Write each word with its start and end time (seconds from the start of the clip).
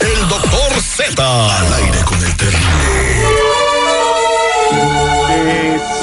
El 0.00 0.28
doctor 0.28 0.72
Z. 0.80 1.58
Al 1.58 1.74
aire 1.74 1.98
con 2.04 2.24
el 2.24 2.36
terrible. 2.36 2.66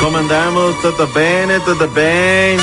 ¿Cómo 0.00 0.18
andamos? 0.18 0.80
¿Todo 0.82 1.06
bien? 1.08 1.62
¿Todo 1.64 1.88
bien? 1.88 2.60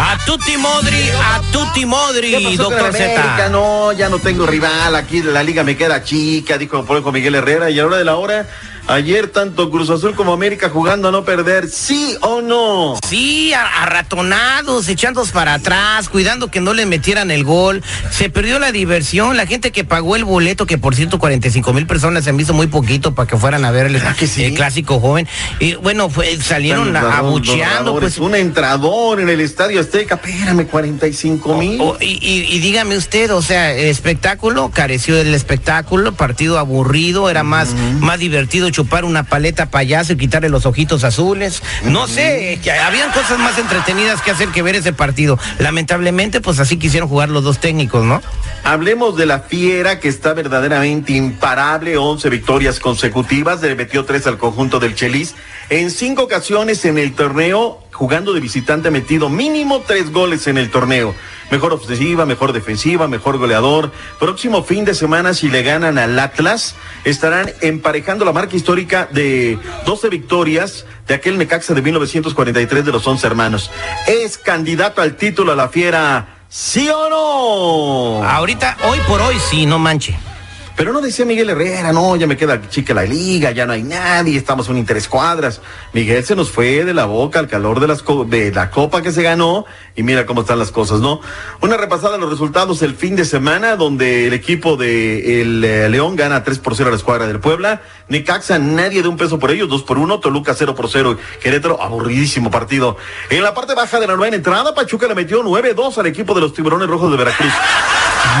A 0.00 0.16
tutti 0.24 0.56
modri, 0.56 1.10
a 1.10 1.40
tutti 1.52 1.84
modri, 1.84 2.30
¿Qué 2.30 2.40
pasó 2.40 2.56
con 2.56 2.70
doctor 2.70 2.88
América? 2.88 3.36
Z. 3.36 3.48
No, 3.50 3.92
ya 3.92 4.08
no 4.08 4.18
tengo 4.18 4.46
rival. 4.46 4.94
Aquí 4.94 5.22
la 5.22 5.42
liga 5.42 5.64
me 5.64 5.76
queda 5.76 6.02
chica, 6.02 6.56
dijo 6.56 6.84
por 6.84 6.96
ejemplo 6.96 7.12
Miguel 7.12 7.34
Herrera. 7.34 7.68
Y 7.70 7.78
a 7.78 7.82
la 7.82 7.88
hora 7.88 7.96
de 7.98 8.04
la 8.04 8.16
hora, 8.16 8.46
ayer 8.88 9.28
tanto 9.28 9.70
Cruz 9.70 9.90
Azul 9.90 10.14
como 10.14 10.32
América 10.32 10.68
jugando 10.70 11.08
a 11.08 11.12
no 11.12 11.24
perder. 11.24 11.68
¿Sí 11.68 12.16
o 12.22 12.40
no? 12.40 12.96
Sí, 13.06 13.52
arratonados, 13.54 14.88
echándolos 14.88 15.30
para 15.30 15.54
atrás, 15.54 16.08
cuidando 16.08 16.50
que 16.50 16.60
no 16.60 16.72
le 16.74 16.86
metieran 16.86 17.30
el 17.30 17.44
gol. 17.44 17.82
Se 18.10 18.30
perdió 18.30 18.58
la 18.58 18.72
diversión. 18.72 19.36
La 19.36 19.46
gente 19.46 19.70
que 19.72 19.84
pagó 19.84 20.16
el 20.16 20.24
boleto, 20.24 20.66
que 20.66 20.78
por 20.78 20.94
145 20.94 21.72
mil 21.72 21.86
personas 21.86 22.24
se 22.24 22.30
han 22.30 22.36
visto 22.36 22.54
muy 22.54 22.66
poquito 22.66 23.14
para 23.14 23.28
que 23.28 23.36
fueran 23.36 23.64
a 23.64 23.70
ver 23.70 23.86
el, 23.86 23.96
el 23.96 24.54
clásico 24.54 25.00
joven. 25.00 25.28
Y 25.60 25.74
bueno, 25.74 26.08
fue- 26.10 26.36
salieron 26.38 26.96
abucheando. 26.96 27.98
Pues, 27.98 28.18
un 28.18 28.34
entrador 28.34 29.20
en 29.20 29.28
el 29.28 29.40
Estadio 29.40 29.80
Azteca. 29.80 30.14
Espérame, 30.22 30.66
45 30.66 31.56
mil. 31.56 31.80
O- 31.80 31.96
y, 32.00 32.18
y- 32.22 32.46
y 32.54 32.58
dígame 32.60 32.96
usted, 32.96 33.32
o 33.34 33.42
sea, 33.42 33.72
el 33.72 33.86
espectáculo 33.88 34.70
careció 34.72 35.14
del 35.16 35.34
espectáculo, 35.34 36.12
partido 36.12 36.58
aburrido, 36.58 37.28
era 37.30 37.42
más, 37.42 37.74
más 38.00 38.18
divertido 38.18 38.68
chupar 38.78 39.04
una 39.04 39.24
paleta 39.24 39.72
payaso 39.72 40.12
y 40.12 40.16
quitarle 40.16 40.48
los 40.48 40.64
ojitos 40.64 41.02
azules. 41.02 41.64
No 41.82 42.06
sé, 42.06 42.60
que 42.62 42.70
habían 42.70 43.10
cosas 43.10 43.36
más 43.40 43.58
entretenidas 43.58 44.22
que 44.22 44.30
hacer 44.30 44.50
que 44.50 44.62
ver 44.62 44.76
ese 44.76 44.92
partido. 44.92 45.36
Lamentablemente, 45.58 46.40
pues 46.40 46.60
así 46.60 46.76
quisieron 46.76 47.08
jugar 47.08 47.28
los 47.28 47.42
dos 47.42 47.58
técnicos, 47.58 48.04
¿no? 48.04 48.22
Hablemos 48.62 49.16
de 49.16 49.26
la 49.26 49.40
fiera 49.40 49.98
que 49.98 50.06
está 50.06 50.32
verdaderamente 50.32 51.14
imparable, 51.14 51.96
11 51.96 52.30
victorias 52.30 52.78
consecutivas, 52.78 53.60
le 53.62 53.74
metió 53.74 54.04
tres 54.04 54.28
al 54.28 54.38
conjunto 54.38 54.78
del 54.78 54.94
Chelis. 54.94 55.34
En 55.70 55.90
cinco 55.90 56.22
ocasiones 56.22 56.84
en 56.84 56.98
el 56.98 57.14
torneo, 57.14 57.82
jugando 57.90 58.32
de 58.32 58.38
visitante, 58.38 58.88
ha 58.88 58.92
metido 58.92 59.28
mínimo 59.28 59.82
tres 59.84 60.12
goles 60.12 60.46
en 60.46 60.56
el 60.56 60.70
torneo. 60.70 61.16
Mejor 61.50 61.72
ofensiva, 61.72 62.26
mejor 62.26 62.52
defensiva, 62.52 63.08
mejor 63.08 63.38
goleador. 63.38 63.90
Próximo 64.18 64.62
fin 64.62 64.84
de 64.84 64.94
semana, 64.94 65.34
si 65.34 65.48
le 65.48 65.62
ganan 65.62 65.98
al 65.98 66.18
Atlas, 66.18 66.74
estarán 67.04 67.50
emparejando 67.60 68.24
la 68.24 68.32
marca 68.32 68.56
histórica 68.56 69.08
de 69.10 69.58
12 69.86 70.08
victorias 70.10 70.84
de 71.06 71.14
aquel 71.14 71.38
Necaxa 71.38 71.74
de 71.74 71.82
1943 71.82 72.84
de 72.84 72.92
los 72.92 73.06
11 73.06 73.26
hermanos. 73.26 73.70
Es 74.06 74.36
candidato 74.38 75.00
al 75.00 75.16
título 75.16 75.52
a 75.52 75.56
la 75.56 75.68
fiera. 75.68 76.36
¿Sí 76.48 76.88
o 76.88 77.08
no? 77.10 78.28
Ahorita, 78.28 78.76
hoy 78.84 78.98
por 79.06 79.20
hoy, 79.20 79.36
sí, 79.38 79.66
no 79.66 79.78
manche. 79.78 80.18
Pero 80.78 80.92
no 80.92 81.00
decía 81.00 81.24
Miguel 81.24 81.50
Herrera, 81.50 81.92
no, 81.92 82.14
ya 82.14 82.28
me 82.28 82.36
queda 82.36 82.68
chica 82.68 82.94
la 82.94 83.02
liga, 83.02 83.50
ya 83.50 83.66
no 83.66 83.72
hay 83.72 83.82
nadie, 83.82 84.38
estamos 84.38 84.68
en 84.68 84.76
interescuadras. 84.76 85.60
Miguel 85.92 86.24
se 86.24 86.36
nos 86.36 86.52
fue 86.52 86.84
de 86.84 86.94
la 86.94 87.06
boca 87.06 87.40
al 87.40 87.48
calor 87.48 87.80
de, 87.80 87.88
las 87.88 88.04
la 88.54 88.70
copa 88.70 89.02
que 89.02 89.10
se 89.10 89.24
ganó 89.24 89.66
y 89.96 90.04
mira 90.04 90.24
cómo 90.24 90.42
están 90.42 90.60
las 90.60 90.70
cosas, 90.70 91.00
¿no? 91.00 91.20
Una 91.60 91.76
repasada 91.76 92.12
de 92.12 92.20
los 92.20 92.30
resultados 92.30 92.80
el 92.82 92.94
fin 92.94 93.16
de 93.16 93.24
semana 93.24 93.74
donde 93.74 94.28
el 94.28 94.32
equipo 94.34 94.76
de 94.76 95.42
el 95.42 95.64
eh, 95.64 95.88
León 95.88 96.14
gana 96.14 96.44
3 96.44 96.60
por 96.60 96.76
0 96.76 96.90
a 96.90 96.92
la 96.92 96.96
escuadra 96.96 97.26
del 97.26 97.40
Puebla. 97.40 97.82
Necaxa, 98.08 98.60
nadie 98.60 99.02
de 99.02 99.08
un 99.08 99.16
peso 99.16 99.40
por 99.40 99.50
ellos, 99.50 99.68
2 99.68 99.82
por 99.82 99.98
1. 99.98 100.20
Toluca 100.20 100.54
0 100.54 100.76
por 100.76 100.88
0. 100.88 101.18
Querétaro, 101.42 101.82
aburridísimo 101.82 102.52
partido. 102.52 102.96
En 103.30 103.42
la 103.42 103.52
parte 103.52 103.74
baja 103.74 103.98
de 103.98 104.06
la 104.06 104.14
nueva 104.14 104.36
entrada, 104.36 104.76
Pachuca 104.76 105.08
le 105.08 105.16
metió 105.16 105.42
9-2 105.42 105.98
al 105.98 106.06
equipo 106.06 106.34
de 106.34 106.40
los 106.42 106.54
Tiburones 106.54 106.88
Rojos 106.88 107.10
de 107.10 107.16
Veracruz. 107.16 107.52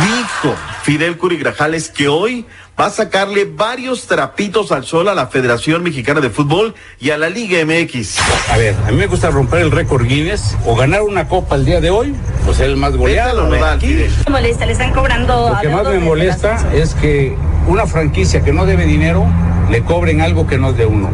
Dijo 0.02 0.54
Fidel 0.82 1.16
Curi 1.16 1.38
Grajales 1.38 1.88
que 1.88 2.08
hoy 2.08 2.46
va 2.78 2.86
a 2.86 2.90
sacarle 2.90 3.44
varios 3.44 4.06
trapitos 4.06 4.70
al 4.70 4.84
sol 4.84 5.08
a 5.08 5.14
la 5.14 5.26
Federación 5.26 5.82
Mexicana 5.82 6.20
de 6.20 6.30
Fútbol 6.30 6.74
y 7.00 7.10
a 7.10 7.18
la 7.18 7.28
Liga 7.28 7.58
MX. 7.64 8.18
A 8.50 8.56
ver, 8.56 8.76
a 8.86 8.90
mí 8.90 8.96
me 8.96 9.06
gusta 9.06 9.30
romper 9.30 9.60
el 9.60 9.70
récord 9.70 10.06
Guinness 10.06 10.56
o 10.64 10.76
ganar 10.76 11.02
una 11.02 11.26
copa 11.26 11.56
el 11.56 11.64
día 11.64 11.80
de 11.80 11.90
hoy, 11.90 12.14
pues 12.44 12.58
ser 12.58 12.70
el 12.70 12.76
más 12.76 12.96
goleado. 12.96 13.52
Aquí, 13.64 13.94
me 14.26 14.30
molesta, 14.30 14.66
le 14.66 14.72
están 14.72 14.92
cobrando. 14.92 15.50
Lo 15.50 15.60
que 15.60 15.68
más 15.68 15.88
me 15.88 15.98
molesta 15.98 16.56
es 16.72 16.94
que 16.94 17.36
una 17.66 17.86
franquicia 17.86 18.42
que 18.42 18.52
no 18.52 18.66
debe 18.66 18.86
dinero 18.86 19.26
le 19.70 19.82
cobren 19.82 20.20
algo 20.20 20.46
que 20.46 20.58
no 20.58 20.70
es 20.70 20.76
de 20.76 20.86
uno. 20.86 21.10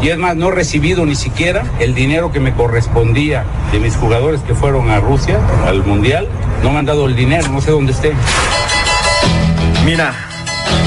Y 0.00 0.10
es 0.10 0.18
más, 0.18 0.36
no 0.36 0.48
he 0.48 0.52
recibido 0.52 1.04
ni 1.04 1.16
siquiera 1.16 1.64
el 1.80 1.94
dinero 1.94 2.30
que 2.30 2.38
me 2.38 2.54
correspondía 2.54 3.44
de 3.72 3.80
mis 3.80 3.96
jugadores 3.96 4.40
que 4.42 4.54
fueron 4.54 4.90
a 4.90 5.00
Rusia, 5.00 5.40
al 5.66 5.84
Mundial. 5.84 6.28
No 6.62 6.70
me 6.72 6.78
han 6.78 6.86
dado 6.86 7.06
el 7.06 7.14
dinero, 7.14 7.48
no 7.48 7.60
sé 7.60 7.70
dónde 7.70 7.92
esté. 7.92 8.14
Mira, 9.84 10.14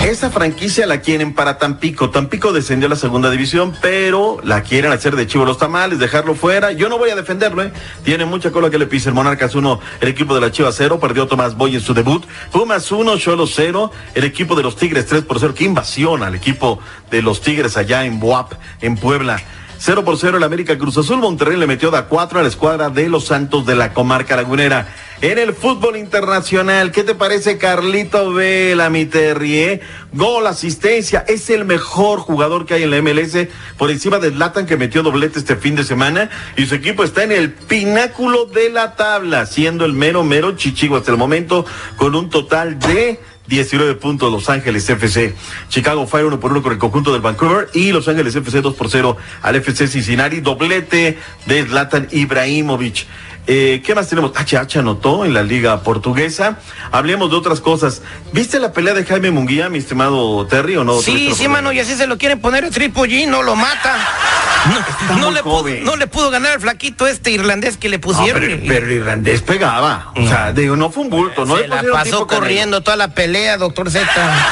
esa 0.03 0.29
franquicia 0.29 0.85
la 0.85 0.99
quieren 1.01 1.33
para 1.33 1.57
Tampico. 1.57 2.09
Tampico 2.09 2.51
descendió 2.51 2.87
a 2.87 2.89
la 2.89 2.95
segunda 2.95 3.29
división, 3.29 3.73
pero 3.81 4.39
la 4.43 4.63
quieren 4.63 4.91
hacer 4.91 5.15
de 5.15 5.27
chivo 5.27 5.45
los 5.45 5.57
tamales, 5.57 5.99
dejarlo 5.99 6.35
fuera. 6.35 6.71
Yo 6.71 6.89
no 6.89 6.97
voy 6.97 7.11
a 7.11 7.15
defenderlo, 7.15 7.63
¿eh? 7.63 7.71
Tiene 8.03 8.25
mucha 8.25 8.51
cola 8.51 8.69
que 8.69 8.77
le 8.77 8.87
pise 8.87 9.09
el 9.09 9.15
Monarcas 9.15 9.55
1, 9.55 9.79
el 10.01 10.07
equipo 10.07 10.35
de 10.35 10.41
la 10.41 10.51
Chiva 10.51 10.71
0, 10.71 10.99
perdió 10.99 11.27
Tomás 11.27 11.55
Boy 11.55 11.75
en 11.75 11.81
su 11.81 11.93
debut. 11.93 12.25
Pumas 12.51 12.91
1, 12.91 13.17
Cholo 13.17 13.47
0, 13.47 13.91
el 14.15 14.23
equipo 14.23 14.55
de 14.55 14.63
los 14.63 14.75
Tigres 14.75 15.05
3 15.05 15.23
por 15.23 15.39
0. 15.39 15.53
Qué 15.55 15.63
invasión 15.63 16.23
al 16.23 16.35
equipo 16.35 16.79
de 17.09 17.21
los 17.21 17.41
Tigres 17.41 17.77
allá 17.77 18.03
en 18.03 18.19
Boap, 18.19 18.53
en 18.81 18.97
Puebla. 18.97 19.39
0 19.77 20.05
por 20.05 20.15
0 20.17 20.37
el 20.37 20.43
América 20.43 20.77
Cruz 20.77 20.97
Azul. 20.97 21.17
Monterrey 21.17 21.57
le 21.57 21.65
metió 21.65 21.89
da 21.89 22.05
4 22.05 22.39
a 22.39 22.41
la 22.43 22.47
escuadra 22.47 22.89
de 22.89 23.09
los 23.09 23.25
Santos 23.25 23.65
de 23.65 23.75
la 23.75 23.93
comarca 23.93 24.35
lagunera. 24.35 24.87
En 25.21 25.37
el 25.37 25.53
fútbol 25.53 25.97
internacional, 25.97 26.91
¿qué 26.91 27.03
te 27.03 27.13
parece 27.13 27.59
Carlito 27.59 28.33
Vela, 28.33 28.89
mi 28.89 29.05
Terrier? 29.05 29.79
Gol, 30.13 30.47
asistencia, 30.47 31.23
es 31.27 31.51
el 31.51 31.63
mejor 31.63 32.17
jugador 32.17 32.65
que 32.65 32.73
hay 32.73 32.83
en 32.83 32.89
la 32.89 32.99
MLS, 33.03 33.47
por 33.77 33.91
encima 33.91 34.17
de 34.17 34.31
Zlatan 34.31 34.65
que 34.65 34.77
metió 34.77 35.03
doblete 35.03 35.37
este 35.37 35.57
fin 35.57 35.75
de 35.75 35.83
semana 35.83 36.31
y 36.57 36.65
su 36.65 36.73
equipo 36.73 37.03
está 37.03 37.23
en 37.23 37.33
el 37.33 37.51
pináculo 37.51 38.45
de 38.45 38.71
la 38.71 38.95
tabla, 38.95 39.45
siendo 39.45 39.85
el 39.85 39.93
mero, 39.93 40.23
mero 40.23 40.57
chichigo 40.57 40.97
hasta 40.97 41.11
el 41.11 41.17
momento 41.17 41.67
con 41.97 42.15
un 42.15 42.31
total 42.31 42.79
de 42.79 43.19
19 43.45 43.95
puntos 43.95 44.31
Los 44.31 44.49
Ángeles 44.49 44.89
FC. 44.89 45.35
Chicago 45.69 46.07
Fire 46.07 46.25
1 46.25 46.39
por 46.39 46.51
1 46.51 46.63
con 46.63 46.71
el 46.71 46.79
conjunto 46.79 47.11
del 47.13 47.21
Vancouver 47.21 47.69
y 47.73 47.91
Los 47.91 48.07
Ángeles 48.07 48.35
FC 48.35 48.61
2 48.61 48.73
por 48.73 48.89
0 48.89 49.17
al 49.43 49.55
FC 49.55 49.87
Cincinnati. 49.87 50.39
Doblete 50.39 51.19
de 51.45 51.63
Zlatan 51.63 52.07
Ibrahimovic. 52.11 53.05
Eh, 53.47 53.81
¿Qué 53.85 53.95
más 53.95 54.07
tenemos? 54.07 54.31
HH 54.33 54.79
anotó 54.79 55.25
en 55.25 55.33
la 55.33 55.43
liga 55.43 55.81
portuguesa. 55.81 56.59
Hablemos 56.91 57.31
de 57.31 57.37
otras 57.37 57.59
cosas. 57.59 58.01
¿Viste 58.31 58.59
la 58.59 58.71
pelea 58.71 58.93
de 58.93 59.03
Jaime 59.03 59.31
Munguía, 59.31 59.69
mi 59.69 59.79
estimado 59.79 60.45
Terry, 60.47 60.77
o 60.77 60.83
no? 60.83 60.99
Sí, 61.01 61.33
sí, 61.35 61.47
mano, 61.47 61.71
y 61.71 61.79
así 61.79 61.95
se 61.95 62.07
lo 62.07 62.17
quieren 62.17 62.39
poner 62.39 62.63
el 62.63 62.71
Triple 62.71 63.03
G, 63.03 63.27
no 63.27 63.41
lo 63.41 63.55
mata. 63.55 63.97
No, 65.09 65.17
no 65.17 65.31
le 65.31 65.41
pudo, 65.41 65.63
no, 65.81 65.95
le 65.95 66.05
pudo, 66.05 66.29
ganar 66.29 66.53
al 66.53 66.61
flaquito 66.61 67.07
este 67.07 67.31
irlandés 67.31 67.77
que 67.77 67.89
le 67.89 67.97
pusieron. 67.97 68.41
pero, 68.41 68.59
pero, 68.67 68.85
el 68.85 68.91
irlandés 68.91 69.41
pegaba. 69.41 70.11
O 70.15 70.27
sea, 70.27 70.53
digo, 70.53 70.75
no 70.75 70.91
fue 70.91 71.03
un 71.03 71.09
bulto. 71.09 71.45
No 71.45 71.57
se 71.57 71.67
la 71.67 71.83
pasó 71.91 72.27
corriendo 72.27 72.81
toda 72.81 72.95
la 72.95 73.09
pelea, 73.09 73.57
doctor 73.57 73.89
Z. 73.89 74.07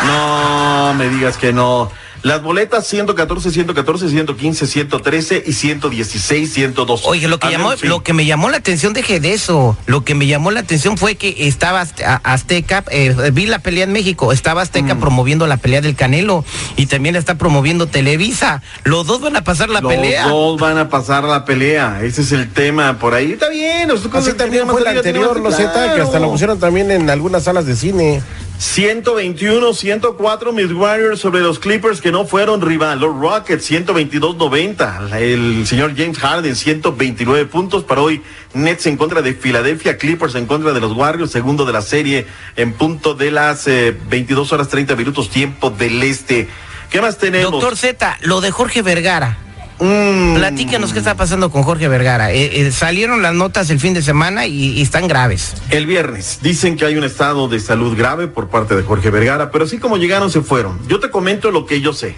No, 0.07 0.95
me 0.95 1.09
digas 1.09 1.37
que 1.37 1.53
no. 1.53 1.91
Las 2.21 2.43
boletas 2.43 2.85
114, 2.87 3.51
114, 3.51 4.09
115, 4.09 4.67
113 4.67 5.43
y 5.45 5.53
116, 5.53 6.53
112. 6.53 7.03
Oye, 7.07 7.27
lo 7.27 7.39
que, 7.39 7.49
llamó, 7.49 7.73
lo 7.81 8.03
que 8.03 8.13
me 8.13 8.25
llamó 8.25 8.49
la 8.49 8.57
atención, 8.57 8.93
deje 8.93 9.19
de 9.19 9.33
eso. 9.33 9.77
Lo 9.85 10.03
que 10.03 10.15
me 10.15 10.27
llamó 10.27 10.51
la 10.51 10.59
atención 10.59 10.97
fue 10.97 11.15
que 11.15 11.47
estaba 11.47 11.85
Azteca, 12.23 12.83
eh, 12.91 13.31
vi 13.33 13.45
la 13.45 13.59
pelea 13.59 13.85
en 13.85 13.93
México, 13.93 14.33
estaba 14.33 14.61
Azteca 14.61 14.95
mm. 14.95 14.99
promoviendo 14.99 15.47
la 15.47 15.57
pelea 15.57 15.81
del 15.81 15.95
Canelo 15.95 16.43
y 16.75 16.87
también 16.87 17.15
está 17.15 17.35
promoviendo 17.35 17.87
Televisa. 17.87 18.61
Los 18.83 19.07
dos 19.07 19.21
van 19.21 19.35
a 19.35 19.43
pasar 19.43 19.69
la 19.69 19.81
pelea. 19.81 20.23
Los 20.23 20.31
dos 20.31 20.59
van 20.59 20.77
a 20.77 20.89
pasar 20.89 21.23
la 21.23 21.45
pelea. 21.45 22.01
Ese 22.03 22.21
es 22.21 22.31
el 22.31 22.51
tema 22.51 22.99
por 22.99 23.13
ahí. 23.13 23.33
Está 23.33 23.49
bien. 23.49 23.91
Así 24.13 24.33
también 24.33 24.67
fue 24.67 24.81
el 24.81 24.87
anterior, 24.87 25.39
lo 25.39 25.51
Z, 25.51 25.95
que 25.95 26.01
hasta 26.01 26.19
lo 26.19 26.31
pusieron 26.31 26.59
también 26.59 26.91
en 26.91 27.09
algunas 27.09 27.43
salas 27.43 27.65
de 27.65 27.75
cine. 27.75 28.21
121, 28.59 29.73
104 29.73 30.51
mis 30.51 30.69
Warriors 30.73 31.21
sobre 31.21 31.39
los 31.39 31.59
Clippers 31.59 32.01
que 32.01 32.11
no 32.11 32.25
fueron 32.25 32.61
rival. 32.61 32.99
Los 32.99 33.17
Rockets 33.17 33.71
122-90. 33.71 35.13
El 35.13 35.65
señor 35.65 35.95
James 35.95 36.17
Harden 36.19 36.53
129 36.57 37.45
puntos 37.45 37.85
para 37.85 38.01
hoy. 38.01 38.21
Nets 38.53 38.85
en 38.87 38.97
contra 38.97 39.21
de 39.21 39.33
Filadelfia, 39.33 39.97
Clippers 39.97 40.35
en 40.35 40.45
contra 40.45 40.73
de 40.73 40.81
los 40.81 40.91
Warriors, 40.91 41.31
segundo 41.31 41.63
de 41.63 41.71
la 41.71 41.81
serie 41.81 42.27
en 42.57 42.73
punto 42.73 43.13
de 43.13 43.31
las 43.31 43.65
22 43.65 44.51
eh, 44.51 44.55
horas 44.55 44.67
30 44.67 44.93
minutos 44.97 45.29
tiempo 45.29 45.69
del 45.69 46.03
este. 46.03 46.49
¿Qué 46.89 46.99
más 46.99 47.17
tenemos? 47.17 47.51
Doctor 47.51 47.77
Z, 47.77 48.17
lo 48.23 48.41
de 48.41 48.51
Jorge 48.51 48.81
Vergara. 48.81 49.37
Mm. 49.79 50.35
Platícanos 50.35 50.91
qué 50.91 50.99
está 50.99 51.15
pasando 51.15 51.51
con 51.51 51.63
Jorge 51.63 51.87
Vergara. 51.87 52.31
Eh, 52.31 52.67
eh, 52.67 52.71
salieron 52.71 53.21
las 53.21 53.33
notas 53.33 53.69
el 53.69 53.79
fin 53.79 53.93
de 53.93 54.01
semana 54.01 54.45
y, 54.45 54.81
están 54.81 55.07
graves. 55.07 55.55
El 55.69 55.85
viernes 55.85 56.39
dicen 56.41 56.75
que 56.75 56.85
hay 56.85 56.97
un 56.97 57.03
estado 57.03 57.47
de 57.47 57.59
salud 57.59 57.97
grave 57.97 58.27
por 58.27 58.49
parte 58.49 58.75
de 58.75 58.83
Jorge 58.83 59.09
Vergara, 59.09 59.51
pero 59.51 59.65
así 59.65 59.77
como 59.77 59.97
llegaron 59.97 60.29
se 60.29 60.41
fueron. 60.41 60.79
Yo 60.87 60.99
te 60.99 61.09
comento 61.09 61.51
lo 61.51 61.65
que 61.65 61.81
yo 61.81 61.93
sé. 61.93 62.15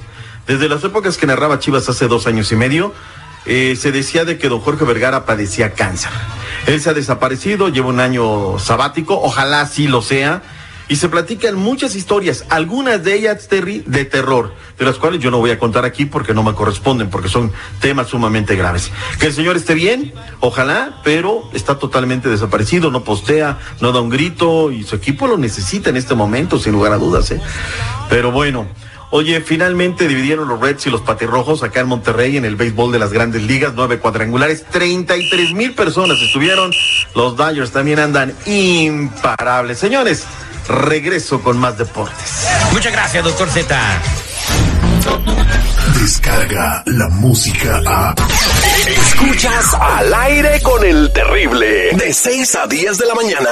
Desde 0.48 0.68
las 0.68 0.84
épocas 0.84 1.18
que 1.18 1.28
narraba 1.28 1.60
Chivas 1.60 1.88
hace 1.88 2.08
dos 2.08 2.26
años 2.26 2.52
y 2.52 2.56
medio, 2.56 2.94
eh, 3.46 3.76
se 3.80 3.92
decía 3.92 4.26
de 4.26 4.38
que 4.38 4.50
don 4.50 4.60
Jorge 4.60 4.86
Vergara 4.86 5.26
padecía 5.26 5.74
cáncer. 5.74 6.12
Él 6.66 6.82
se 6.82 6.90
ha 6.90 6.94
desaparecido, 6.94 7.70
lleva 7.70 7.88
un 7.88 8.00
año 8.00 8.58
sabático, 8.60 9.20
ojalá 9.22 9.66
sí 9.68 9.88
lo 9.88 10.02
sea 10.02 10.42
y 10.92 10.98
se 10.98 11.08
platican 11.08 11.56
muchas 11.56 11.96
historias, 11.96 12.44
algunas 12.50 13.02
de 13.02 13.16
ellas, 13.16 13.48
Terry, 13.48 13.82
de 13.86 14.04
terror, 14.04 14.54
de 14.78 14.84
las 14.84 14.98
cuales 14.98 15.22
yo 15.22 15.32
no 15.32 15.38
voy 15.38 15.52
a 15.52 15.58
contar 15.58 15.86
aquí 15.86 16.04
porque 16.04 16.34
no 16.34 16.44
me 16.44 16.54
corresponden, 16.54 17.10
porque 17.10 17.30
son 17.30 17.54
temas 17.80 18.10
sumamente 18.10 18.58
graves. 18.58 18.92
Que 19.18 19.28
el 19.28 19.34
señor 19.34 19.56
esté 19.56 19.74
bien, 19.74 20.12
ojalá, 20.42 21.00
pero 21.02 21.50
está 21.54 21.80
totalmente 21.80 22.28
desaparecido, 22.28 22.92
no 22.92 23.06
postea, 23.06 23.58
no 23.80 23.94
da 23.94 24.02
un 24.02 24.10
grito 24.10 24.70
y 24.70 24.84
su 24.84 24.98
equipo 24.98 25.28
lo 25.28 25.38
necesita 25.38 25.90
en 25.92 25.96
este 25.96 26.14
momento, 26.14 26.60
sin 26.60 26.74
lugar 26.74 26.92
a 26.92 26.98
dudas. 26.98 27.32
¿eh? 27.32 27.40
Pero 28.10 28.32
bueno. 28.32 28.68
Oye, 29.14 29.42
finalmente 29.42 30.08
dividieron 30.08 30.48
los 30.48 30.62
Reds 30.62 30.88
y 30.88 30.90
los 30.90 31.02
Patirrojos 31.02 31.64
acá 31.64 31.82
en 31.82 31.88
Monterrey 31.88 32.38
en 32.38 32.46
el 32.46 32.56
béisbol 32.56 32.94
de 32.94 33.00
las 33.00 33.12
grandes 33.12 33.44
ligas, 33.44 33.74
nueve 33.76 34.00
cuadrangulares, 34.00 34.64
33 34.72 35.52
mil 35.52 35.74
personas 35.74 36.22
estuvieron. 36.22 36.72
Los 37.14 37.36
Dodgers 37.36 37.72
también 37.72 38.00
andan 38.00 38.34
imparables. 38.46 39.80
Señores, 39.80 40.26
Regreso 40.68 41.42
con 41.42 41.58
más 41.58 41.78
deportes. 41.78 42.48
Muchas 42.72 42.92
gracias, 42.92 43.24
doctor 43.24 43.50
Z. 43.50 43.78
Descarga 46.00 46.84
la 46.86 47.08
música 47.10 47.82
a. 47.86 48.16
Escuchas 48.88 49.74
al 49.74 50.14
aire 50.14 50.62
con 50.62 50.84
el 50.84 51.12
terrible. 51.14 51.92
De 51.96 52.14
6 52.14 52.56
a 52.56 52.68
10 52.68 52.98
de 52.98 53.06
la 53.06 53.16
mañana. 53.16 53.50